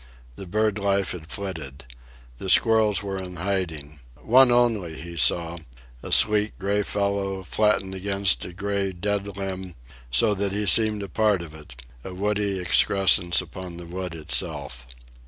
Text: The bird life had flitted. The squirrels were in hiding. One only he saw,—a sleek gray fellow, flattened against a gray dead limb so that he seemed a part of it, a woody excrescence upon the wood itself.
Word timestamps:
The 0.33 0.47
bird 0.47 0.79
life 0.79 1.11
had 1.11 1.29
flitted. 1.31 1.85
The 2.39 2.49
squirrels 2.49 3.03
were 3.03 3.21
in 3.21 3.35
hiding. 3.35 3.99
One 4.15 4.49
only 4.51 4.99
he 4.99 5.15
saw,—a 5.15 6.11
sleek 6.11 6.57
gray 6.57 6.81
fellow, 6.81 7.43
flattened 7.43 7.93
against 7.93 8.43
a 8.43 8.51
gray 8.51 8.93
dead 8.93 9.27
limb 9.37 9.75
so 10.09 10.33
that 10.33 10.53
he 10.53 10.65
seemed 10.65 11.03
a 11.03 11.07
part 11.07 11.43
of 11.43 11.53
it, 11.53 11.83
a 12.03 12.15
woody 12.15 12.59
excrescence 12.59 13.41
upon 13.41 13.77
the 13.77 13.85
wood 13.85 14.15
itself. 14.15 14.87